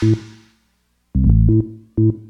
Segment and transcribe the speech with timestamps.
[0.00, 0.16] thank
[1.98, 2.25] you.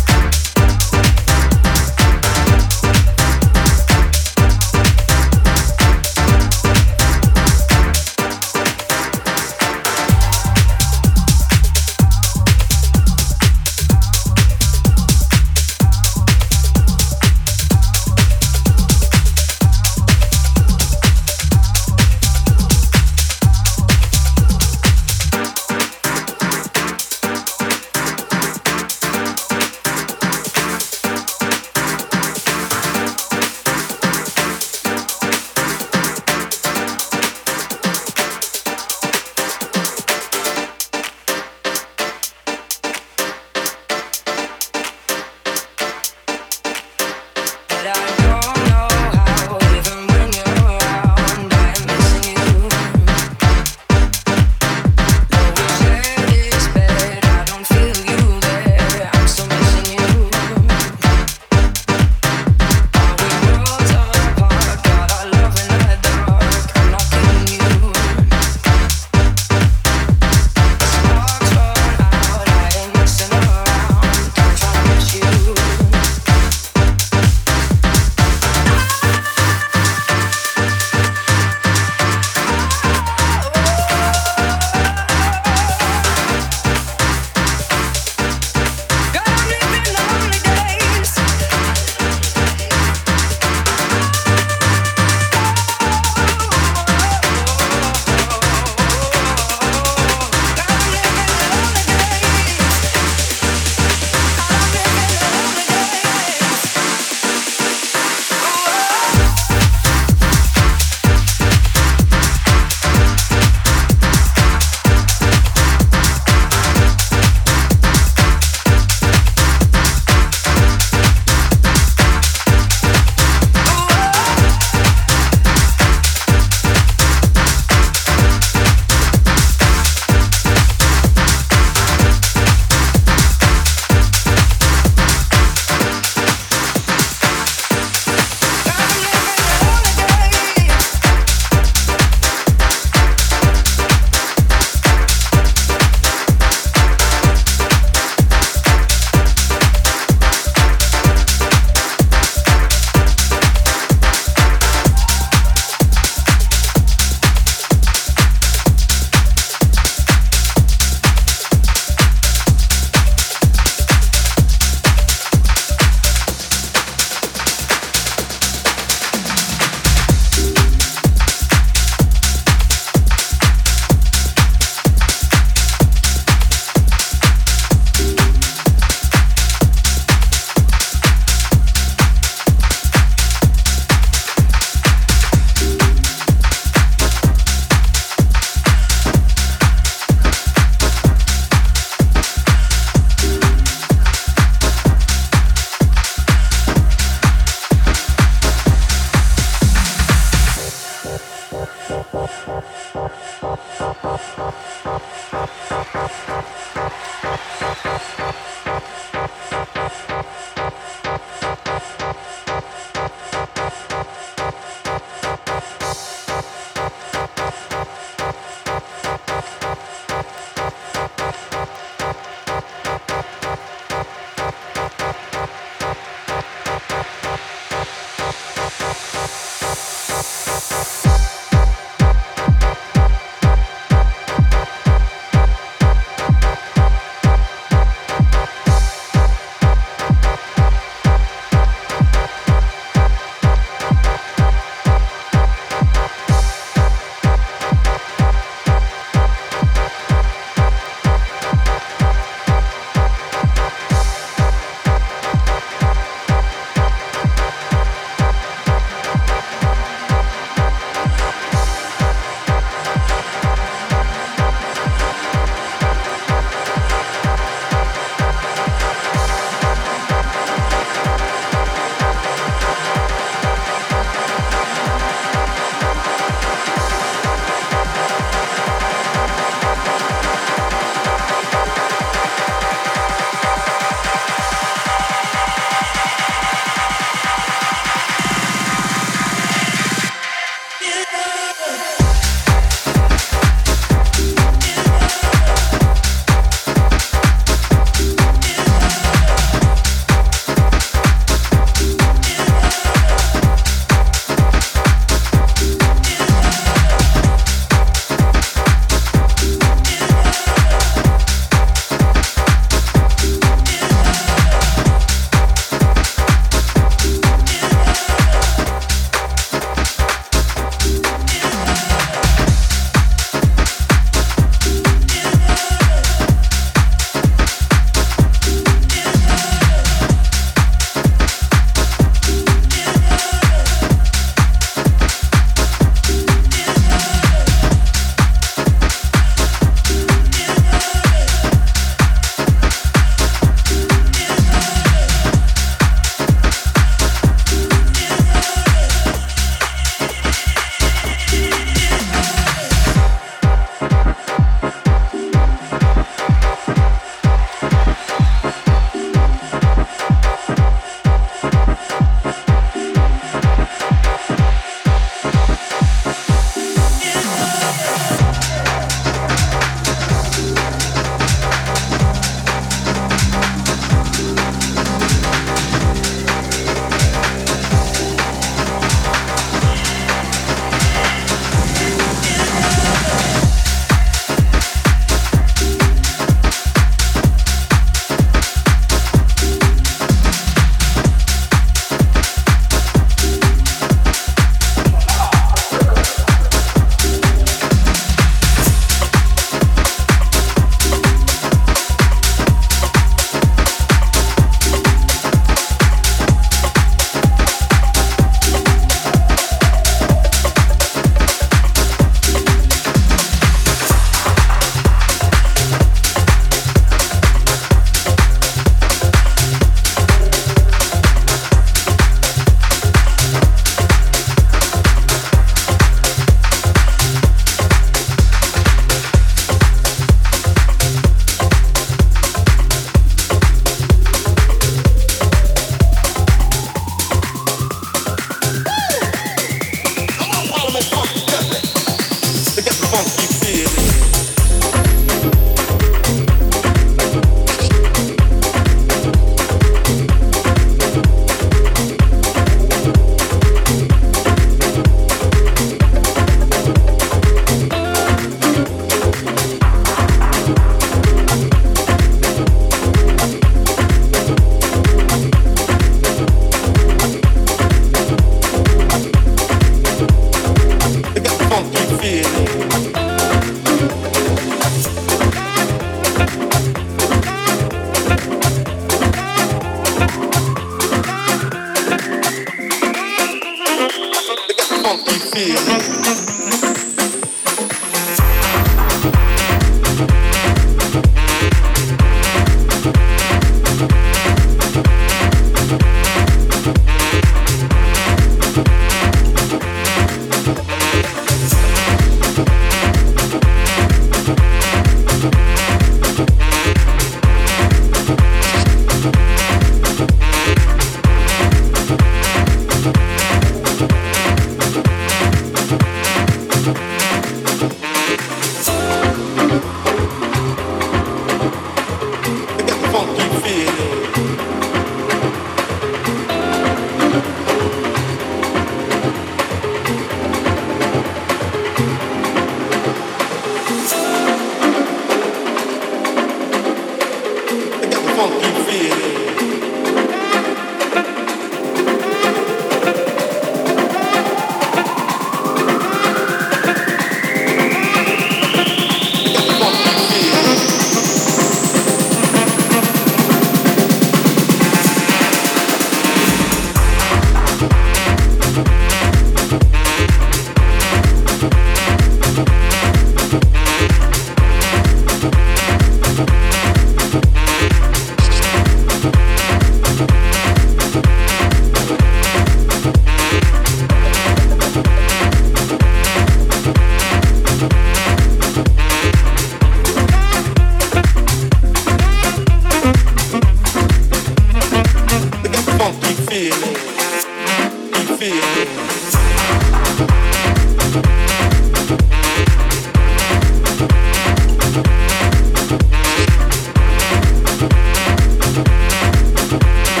[599.61, 600.00] Bye.